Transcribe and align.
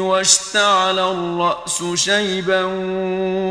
واشتعل 0.00 0.98
الرأس 0.98 1.84
شيبا 1.94 2.64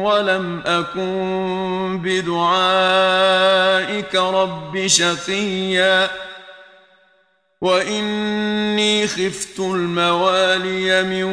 ولم 0.04 0.62
أكن 0.66 2.00
بدعائك 2.04 4.16
رب 4.16 4.88
شقيا. 4.88 6.10
وإني 7.62 9.08
خفت 9.08 9.60
الموالي 9.60 11.04
من 11.04 11.24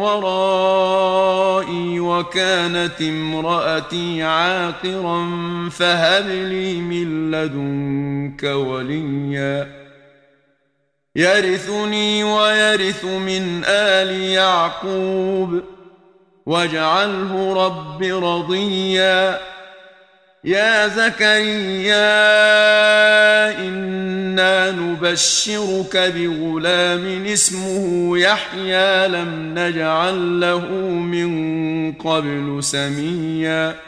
ورائي 0.00 2.00
وكانت 2.00 3.00
امرأتي 3.00 4.22
عاقرا 4.22 5.28
فهب 5.70 6.28
لي 6.28 6.74
من 6.74 7.30
لدنك 7.30 8.42
وليا. 8.42 9.87
يرثني 11.18 12.24
ويرث 12.24 13.04
من 13.04 13.64
آل 13.64 14.10
يعقوب 14.20 15.62
واجعله 16.46 17.52
رب 17.66 18.02
رضيا. 18.02 19.40
يا 20.44 20.88
زكريا 20.88 21.98
إنا 23.58 24.70
نبشرك 24.70 25.96
بغلام 25.96 27.26
اسمه 27.26 28.18
يحيى 28.18 29.08
لم 29.08 29.54
نجعل 29.58 30.40
له 30.40 30.66
من 30.90 31.92
قبل 31.92 32.58
سميا. 32.60 33.87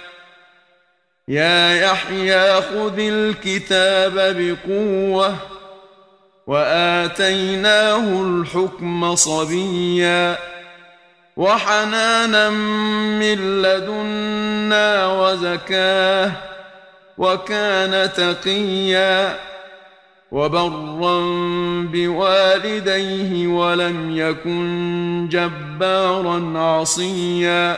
يا 1.31 1.75
يحيى 1.81 2.61
خذ 2.61 2.99
الكتاب 2.99 4.13
بقوة 4.37 5.35
وآتيناه 6.47 8.21
الحكم 8.21 9.15
صبيا 9.15 10.37
وحنانا 11.37 12.49
من 13.19 13.61
لدنا 13.61 15.07
وزكاة 15.07 16.31
وكان 17.17 18.09
تقيا 18.13 19.39
وبرا 20.31 21.19
بوالديه 21.91 23.47
ولم 23.47 24.17
يكن 24.17 25.27
جبارا 25.31 26.59
عصيا 26.59 27.77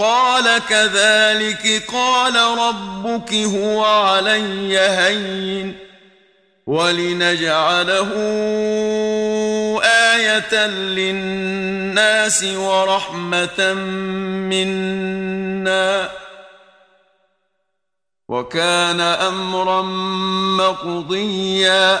قال 0.00 0.58
كذلك 0.68 1.82
قال 1.92 2.36
ربك 2.36 3.34
هو 3.34 3.84
علي 3.84 4.78
هين 4.78 5.76
ولنجعله 6.66 8.10
آية 9.84 10.66
للناس 10.66 12.44
ورحمة 12.44 13.74
منا. 14.50 16.08
وكان 18.28 19.00
أمرا 19.00 19.82
مقضيا. 20.56 22.00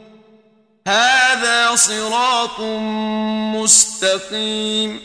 هذا 0.87 1.75
صراط 1.75 2.59
مستقيم. 3.55 5.01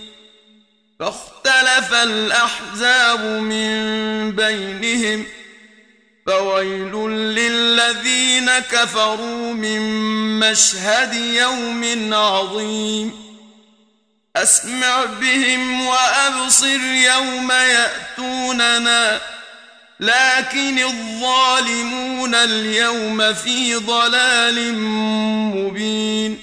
فاختلف 1.00 1.92
الأحزاب 1.92 3.20
من 3.20 3.70
بينهم 4.32 5.26
فويل 6.26 6.92
للذين 7.10 8.58
كفروا 8.58 9.52
من 9.52 9.80
مشهد 10.40 11.14
يوم 11.14 12.14
عظيم. 12.14 13.26
أسمع 14.36 15.04
بهم 15.04 15.86
وأبصر 15.86 16.80
يوم 16.80 17.52
يأتوننا. 17.52 19.35
لكن 20.00 20.78
الظالمون 20.78 22.34
اليوم 22.34 23.34
في 23.34 23.74
ضلال 23.74 24.74
مبين. 25.54 26.40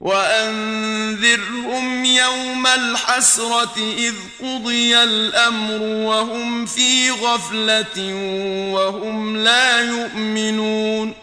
وأنذرهم 0.00 2.04
يوم 2.04 2.66
الحسرة 2.66 3.76
إذ 3.76 4.14
قضي 4.42 5.02
الأمر 5.02 5.82
وهم 5.82 6.66
في 6.66 7.10
غفلة 7.10 8.14
وهم 8.72 9.36
لا 9.36 9.80
يؤمنون. 9.80 11.14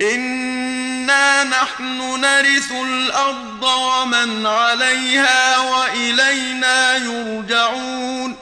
إنا 0.00 1.44
نحن 1.44 2.20
نرث 2.20 2.72
الأرض 2.72 3.62
ومن 3.62 4.46
عليها 4.46 5.58
وإلينا 5.58 6.96
يرجعون. 6.96 8.41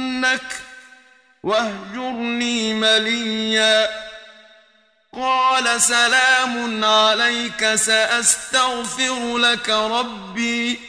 لأرجمنك 0.21 0.61
واهجرني 1.43 2.73
مليا. 2.73 3.89
قال 5.13 5.81
سلام 5.81 6.85
عليك 6.85 7.75
سأستغفر 7.75 9.37
لك 9.37 9.69
ربي 9.69 10.79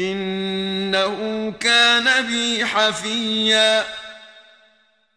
إنه 0.00 1.52
كان 1.60 2.26
بي 2.26 2.66
حفيا. 2.66 3.84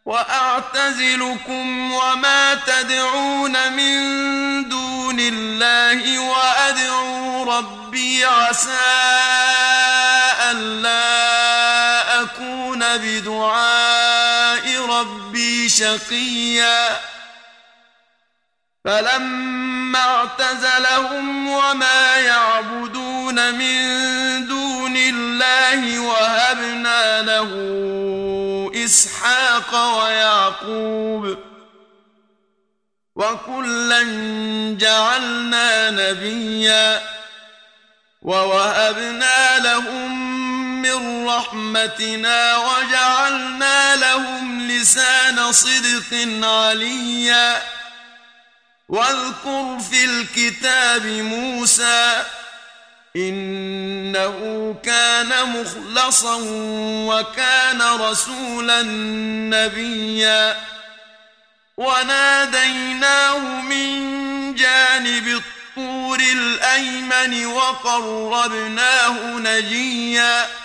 وأعتزلكم 0.06 1.92
وما 1.92 2.56
تدعون 2.56 3.74
من 3.74 4.00
دون 4.70 5.20
الله 5.20 6.20
وأدعو 6.20 7.44
ربي 7.58 8.26
عسى 8.26 9.16
أكون 10.52 11.35
بدعاء 13.20 14.86
ربي 14.90 15.70
شقيا. 15.70 17.00
فلما 18.86 20.00
اعتزلهم 20.00 21.48
وما 21.48 22.16
يعبدون 22.16 23.54
من 23.56 24.48
دون 24.48 24.98
الله 24.98 26.00
وهبنا 26.00 27.22
له 27.22 27.52
إسحاق 28.86 29.98
ويعقوب. 29.98 31.38
وكلا 33.16 34.04
جعلنا 34.80 35.92
نبيا 35.92 37.02
ووهبنا 38.22 39.60
لهم 39.60 40.35
من 40.86 41.28
رحمتنا 41.28 42.58
وجعلنا 42.58 43.96
لهم 43.96 44.68
لسان 44.68 45.52
صدق 45.52 46.46
عليا. 46.48 47.62
واذكر 48.90 49.80
في 49.92 50.06
الكتاب 50.06 51.06
موسى 51.06 52.24
إنه 53.16 54.76
كان 54.84 55.50
مخلصا 55.50 56.38
وكان 57.10 57.82
رسولا 57.82 58.82
نبيا. 59.58 60.58
وناديناه 61.78 63.38
من 63.62 64.56
جانب 64.56 65.28
الطور 65.28 66.20
الأيمن 66.20 67.46
وقربناه 67.46 69.38
نجيا. 69.38 70.65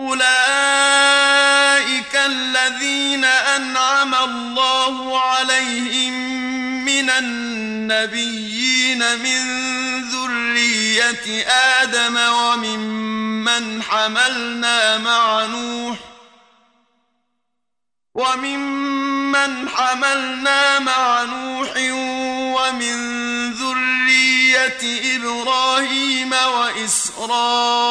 أولئك 0.00 0.20
الذين 2.14 3.24
أنعم 3.24 4.14
الله 4.14 5.20
عليهم 5.20 6.12
من 6.84 7.10
النبيين 7.10 8.98
من 8.98 9.40
ذرية 10.10 11.44
آدم 11.48 12.16
وممن 12.16 13.82
حملنا 13.82 14.98
مع 14.98 15.46
نوح 15.46 15.96
وممن 18.14 19.68
حملنا 19.68 20.78
مع 20.78 21.22
نوح 21.22 21.72
ومن 22.56 22.96
ذرية 23.52 25.16
إبراهيم 25.16 26.32
وإسرائيل 26.32 27.90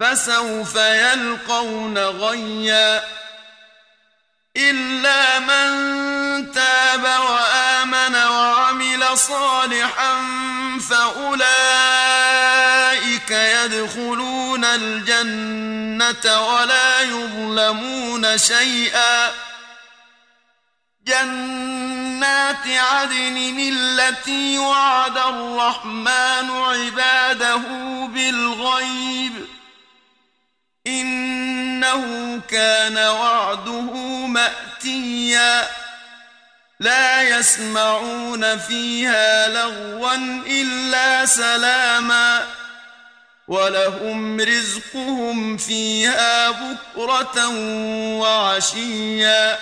فسوف 0.00 0.76
يلقون 0.76 1.98
غيا 1.98 3.02
إلا 4.56 5.38
من 5.38 6.52
تاب 6.52 7.04
وآمن 7.04 8.14
وعمل 8.14 9.18
صالحا 9.18 10.14
فأولئك 10.90 11.50
يدخلون 13.30 14.64
الجنة 14.64 16.40
ولا 16.40 17.00
يظلمون 17.00 18.38
شيئا 18.38 19.30
جنات 21.06 22.66
عدن 22.66 23.72
التي 23.72 24.58
وعد 24.58 25.18
الرحمن 25.18 26.50
عباده 26.50 27.62
بالغيب 28.06 29.53
إنه 30.86 32.40
كان 32.48 32.98
وعده 32.98 33.92
مأتيا. 34.26 35.68
لا 36.80 37.22
يسمعون 37.22 38.58
فيها 38.58 39.48
لغوا 39.48 40.14
إلا 40.46 41.26
سلاما. 41.26 42.46
ولهم 43.48 44.40
رزقهم 44.40 45.56
فيها 45.56 46.50
بكرة 46.50 47.48
وعشيا. 48.18 49.58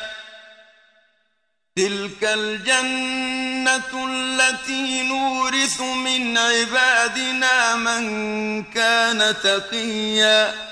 تلك 1.76 2.24
الجنة 2.24 4.06
التي 4.08 5.02
نورث 5.02 5.80
من 5.80 6.38
عبادنا 6.38 7.76
من 7.76 8.62
كان 8.64 9.34
تقيا. 9.42 10.71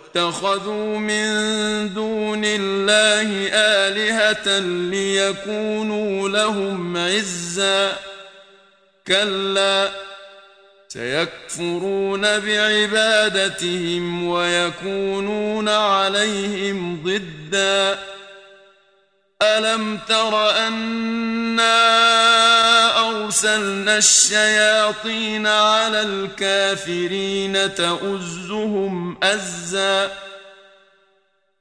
واتخذوا 0.15 0.97
من 0.97 1.23
دون 1.93 2.41
الله 2.45 3.47
آلهة 3.53 4.59
ليكونوا 4.59 6.29
لهم 6.29 6.97
عزا. 6.97 7.97
كلا 9.07 9.89
سيكفرون 10.87 12.21
بعبادتهم 12.39 14.27
ويكونون 14.27 15.69
عليهم 15.69 17.03
ضدا. 17.03 17.99
ألم 19.41 19.99
تر 20.07 20.49
أنا 20.67 22.20
أرسلنا 23.45 23.97
الشياطين 23.97 25.47
على 25.47 26.01
الكافرين 26.01 27.75
تؤزهم 27.75 29.17
أزا 29.23 30.11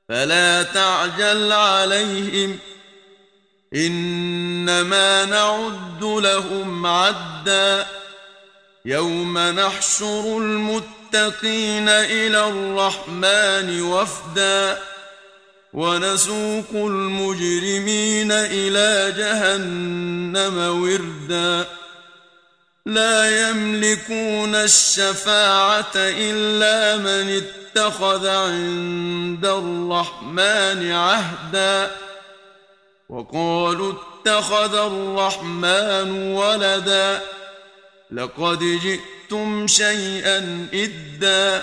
فلا 0.09 0.63
تعجل 0.63 1.53
عليهم 1.53 2.59
إنما 3.75 5.25
نعد 5.25 6.03
لهم 6.03 6.87
عدا 6.87 7.87
يوم 8.85 9.39
نحشر 9.39 10.39
المتقين 10.39 11.89
إلى 11.89 12.49
الرحمن 12.49 13.83
وفدا 13.83 14.79
ونسوق 15.73 16.71
المجرمين 16.75 18.33
إلى 18.33 19.15
جهنم 19.19 20.83
وردا. 20.83 21.69
لا 22.87 23.51
يملكون 23.51 24.55
الشفاعة 24.55 25.93
إلا 25.97 26.97
من 26.97 27.43
اتخذ 27.43 28.27
عند 28.27 29.47
الرحمن 29.47 30.93
عهدا. 30.93 31.91
وقالوا 33.09 33.93
اتخذ 33.93 34.75
الرحمن 34.75 36.33
ولدا. 36.33 37.21
لقد 38.11 38.59
جئتم 38.59 39.67
شيئا 39.67 40.69
إدا. 40.75 41.63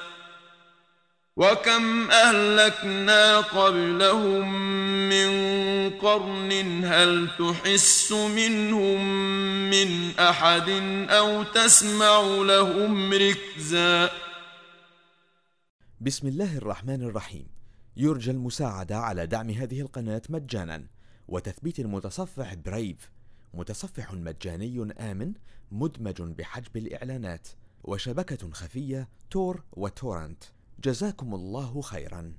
وكم 1.41 2.11
اهلكنا 2.11 3.39
قبلهم 3.39 4.53
من 5.09 5.29
قرن 5.89 6.51
هل 6.85 7.29
تحس 7.39 8.11
منهم 8.11 9.01
من 9.69 10.19
احد 10.19 10.69
أو 11.09 11.43
تسمع 11.43 12.21
لهم 12.21 13.13
ركزا؟ 13.13 14.09
بسم 16.01 16.27
الله 16.27 16.57
الرحمن 16.57 17.01
الرحيم. 17.03 17.47
يرجى 17.97 18.31
المساعدة 18.31 18.97
على 18.97 19.25
دعم 19.25 19.49
هذه 19.49 19.81
القناة 19.81 20.21
مجانا. 20.29 20.87
وتثبيت 21.27 21.79
المتصفح 21.79 22.53
برايف 22.53 23.11
متصفح 23.53 24.13
مجاني 24.13 24.93
آمن 24.99 25.33
مدمج 25.71 26.21
بحجب 26.21 26.77
الإعلانات. 26.77 27.47
وشبكة 27.83 28.51
خفية 28.51 29.09
تور 29.31 29.63
وتورنت. 29.71 30.43
جزاكم 30.83 31.35
الله 31.35 31.81
خيرا. 31.81 32.33